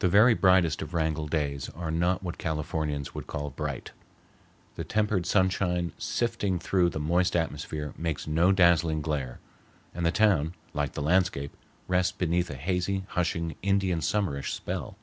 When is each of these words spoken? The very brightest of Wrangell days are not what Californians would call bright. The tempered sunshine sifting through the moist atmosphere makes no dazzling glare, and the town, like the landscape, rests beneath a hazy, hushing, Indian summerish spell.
The 0.00 0.08
very 0.08 0.34
brightest 0.34 0.82
of 0.82 0.92
Wrangell 0.92 1.28
days 1.28 1.68
are 1.68 1.92
not 1.92 2.20
what 2.20 2.36
Californians 2.36 3.14
would 3.14 3.28
call 3.28 3.50
bright. 3.50 3.92
The 4.74 4.82
tempered 4.82 5.24
sunshine 5.24 5.92
sifting 5.98 6.58
through 6.58 6.88
the 6.90 6.98
moist 6.98 7.36
atmosphere 7.36 7.94
makes 7.96 8.26
no 8.26 8.50
dazzling 8.50 9.02
glare, 9.02 9.38
and 9.94 10.04
the 10.04 10.10
town, 10.10 10.54
like 10.74 10.94
the 10.94 11.00
landscape, 11.02 11.56
rests 11.86 12.10
beneath 12.10 12.50
a 12.50 12.56
hazy, 12.56 13.04
hushing, 13.10 13.54
Indian 13.62 14.00
summerish 14.00 14.52
spell. 14.52 14.96